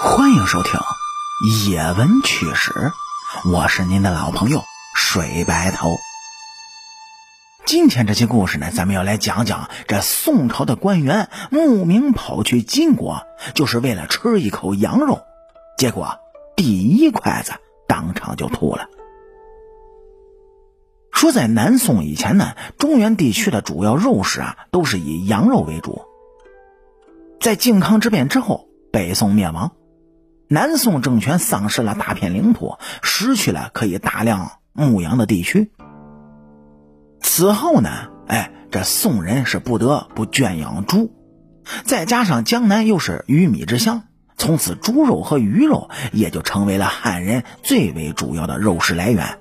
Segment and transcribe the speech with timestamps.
[0.00, 0.80] 欢迎收听
[1.70, 2.72] 《野闻趣史》，
[3.52, 4.62] 我是您的老朋友
[4.96, 5.90] 水白头。
[7.66, 15.20] 今天这期故事呢，咱们要来讲讲这宋朝的官员慕名跑去金国，就是为了吃一口羊肉，
[15.76, 16.18] 结果
[16.56, 17.52] 第一筷子
[17.86, 18.88] 当场就吐了。
[21.12, 26.02] 说在南宋以前呢，中原地区的主要肉食啊，都是以羊肉为主。
[27.40, 29.72] 在靖康之变之后，北宋灭亡。
[30.52, 35.72] 南宋政权丧失了大片领土，失去了可以大量牧羊的地区。
[37.22, 41.10] 此后呢，哎，这宋人是不得不圈养猪，
[41.84, 44.02] 再加上江南又是鱼米之乡，
[44.36, 49.38] 从此猪肉和鱼肉也就成为了汉人最为主要的肉食来源。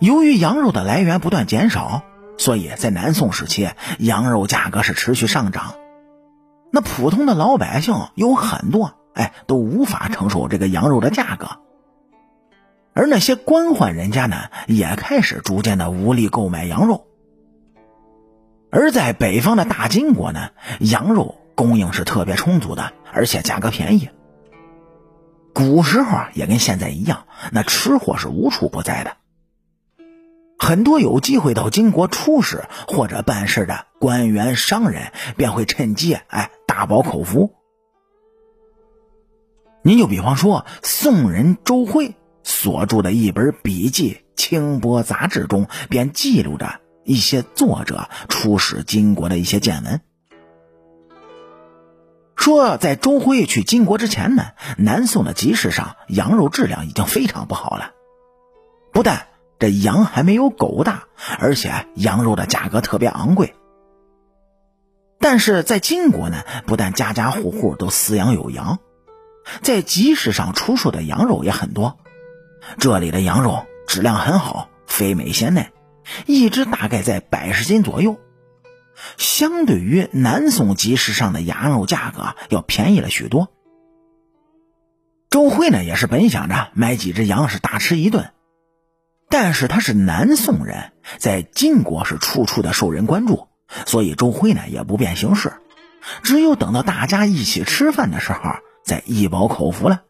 [0.00, 2.02] 由于羊肉的来源不断减少，
[2.38, 3.68] 所以在南宋时期，
[4.00, 5.74] 羊肉价格是持续上涨。
[6.72, 8.97] 那普通的老百姓有很多。
[9.18, 11.58] 哎，都无法承受这个羊肉的价格，
[12.94, 14.36] 而那些官宦人家呢，
[14.68, 17.08] 也开始逐渐的无力购买羊肉。
[18.70, 24.08] 而在北方的大金国呢，羊肉供应是特别充足的，而且价格便宜。
[25.52, 29.16] 古时候也跟现在一样，那吃货是无处不在的。
[30.60, 37.57] 很多有机会到金国出使或者办事的官员商人，便会趁机哎大饱口福。
[39.88, 50.02] 您就比方说，宋人周辉所著的一本笔记《清波杂志》中，便记录着一些作者出使金国的一些见闻。
[52.36, 57.92] 说在周辉去金国之前呢，南宋的集市上羊肉质量已经非常不好了，
[58.92, 59.28] 不但
[59.58, 61.04] 这羊还没有狗大，
[61.38, 63.54] 而且羊肉的价格特别昂贵。
[65.18, 68.80] 但是在金国呢，不但家家户户都饲养有羊。
[69.62, 71.98] 在集市上出售的羊肉也很多，
[72.78, 75.72] 这里的羊肉质量很好，肥美鲜嫩，
[76.26, 78.18] 一只大概在百十斤左右，
[79.16, 83.48] 相对于南宋集市上的羊肉价格要便宜了许多。
[85.30, 88.32] 周辉呢也是本想着买几只羊是大吃一顿，
[89.28, 93.48] 但是他是南宋人，在晋国是处处的受人关注，
[93.86, 95.54] 所以周辉呢也不便行事，
[96.22, 98.40] 只有等到大家一起吃饭的时候。
[98.88, 100.02] 再一饱口福了。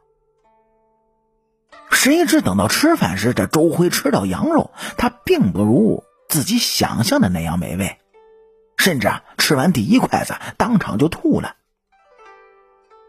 [1.91, 7.99] 谁知等到吃饭时，这周辉吃到羊肉，他并不如自己想象的那样美味，
[8.77, 11.57] 甚至啊，吃完第一筷子，当场就吐了。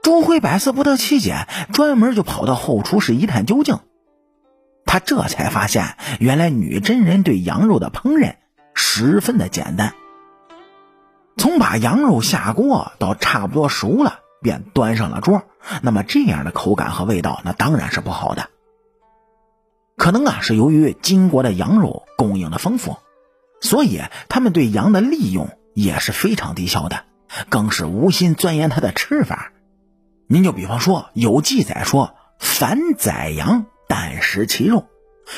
[0.01, 3.79] 周辉百思不得其解，专门就跑到后厨室一探究竟。
[4.85, 8.37] 他这才发现，原来女真人对羊肉的烹饪
[8.73, 9.93] 十分的简单，
[11.37, 14.21] 从把羊肉下锅到差不多熟了。
[14.41, 15.43] 便端上了桌，
[15.81, 18.49] 那么这样的口感和味道，那当然是不好的。
[19.97, 22.97] 可能啊，是由于金国的羊肉供应的丰富，
[23.59, 27.03] 所以他们对羊的利用也是非常低效的，
[27.49, 29.51] 更是无心钻研它的吃法。
[30.27, 34.85] 您就比方说，有记载说，凡宰羊，但食其肉，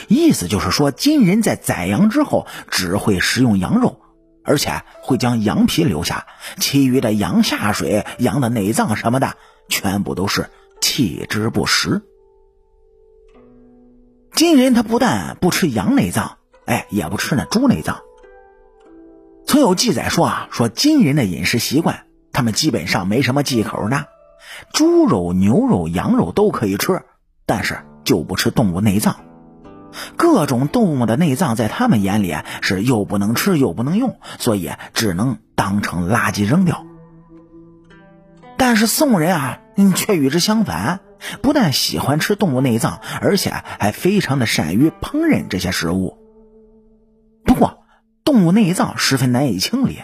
[0.07, 3.99] 意思就是说，金人在宰羊之后，只会食用羊肉。
[4.43, 9.35] 而且会将羊皮留下，其余的羊下水、羊的内脏什么的，
[9.69, 10.49] 全部都是
[10.81, 12.01] 弃之不食。
[14.33, 18.01] 金人他不但不吃羊内脏，哎，也不吃那猪内脏。
[19.45, 24.07] 曾有记载说啊，说金人的饮食习惯，他们基本上没什么忌口的，
[24.73, 27.03] 猪肉、牛肉、羊肉都可以吃，
[27.45, 29.17] 但是就不吃动物内脏。
[30.15, 36.85] 各种动物的内脏在他们眼里是又不能吃又不能用，所以只能当成垃圾扔掉。
[38.57, 39.59] 但是宋人啊，
[39.95, 40.99] 却与之相反，
[41.41, 46.17] 不但喜欢吃动物内脏，而且还非常的善于烹饪这些食物。
[47.43, 47.83] 不过，
[48.23, 50.03] 动物内脏十分难以清理，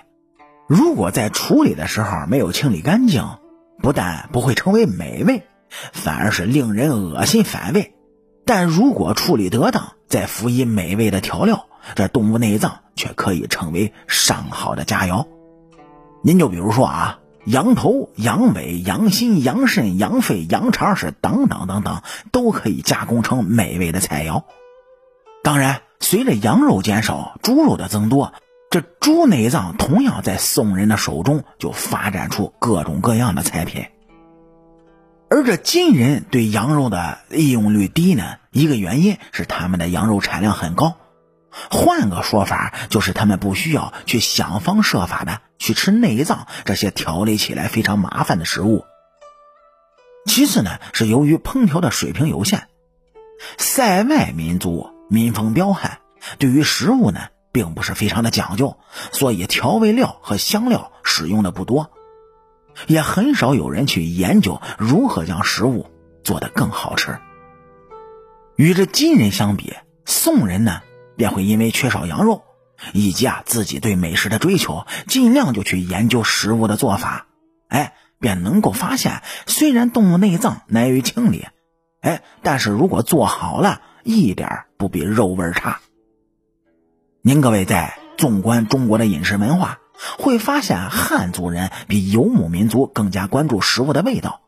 [0.67, 3.23] 如果在处理的时候没有清理干净，
[3.79, 5.43] 不但不会成为美味，
[5.93, 7.93] 反而是令人恶心反胃。
[8.47, 11.65] 但如果处理得当，再辅以美味的调料，
[11.95, 15.27] 这动物内脏却可以成为上好的佳肴。
[16.23, 22.01] 您就比如说啊，羊头、羊尾、羊心、羊肾、羊肺、羊肠是等等等等，
[22.31, 24.43] 都可以加工成美味的菜肴。
[25.43, 28.31] 当然，随着羊肉减少，猪肉的增多，
[28.69, 33.87] 这猪内脏同样在宋人的手中就发展出各种各样的菜品。
[35.29, 40.95] 而这金人对羊肉的利用率低呢，一个原因是他们的羊肉产量很高，
[41.69, 48.85] 换个说法就是他们不需要去想方设法的去吃内脏这些调理起来非常麻烦的食物。
[50.25, 52.67] 其次呢，是由于烹调的水平有限，
[53.57, 55.99] 塞外民族民风彪悍，
[56.37, 58.77] 对于食物呢，并不是非常的讲究，
[59.11, 61.91] 所以调味料和香料使用的不多，
[62.85, 65.87] 也很少有人去研究如何将食物
[66.23, 67.17] 做得更好吃。
[68.55, 69.73] 与这金人相比，
[70.05, 70.81] 宋人呢，
[71.15, 72.43] 便会因为缺少羊肉，
[72.93, 77.27] 以及啊自己对美食的追求，尽量就去研究食物的做法，
[77.69, 77.93] 哎。
[78.19, 81.45] 便能够发现，虽然动物内脏难于清理，
[82.01, 85.81] 哎，但是如果做好了，一点不比肉味差。
[87.21, 89.77] 您各位在纵观中国的饮食文化，
[90.17, 94.41] 会发现汉族人比游牧民族更加关注食物的味道。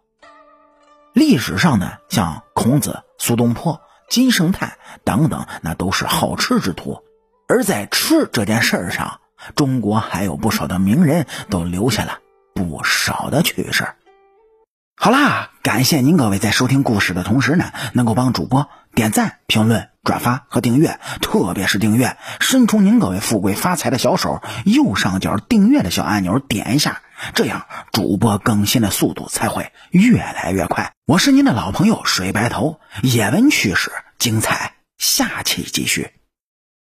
[1.14, 7.04] 历史上呢，像孔子、苏东坡、金圣叹等等，那都是好吃之徒。
[7.48, 9.20] 而在吃这件事上，
[9.56, 12.20] 中国还有不少的名人都留下了。
[12.54, 13.88] 不少的趣事
[14.98, 27.02] 好啦，感谢您各位在收听故事的同时呢，能够帮主播点赞、评论、转发和订阅，特别是订阅，伸出您各位富贵发财的小手，右上角订阅的小按钮点一下，
[27.34, 30.92] 这样主播更新的速度才会越来越快。
[31.06, 36.19] 我是您的老朋友水白头，野闻趣事精彩，下期继续。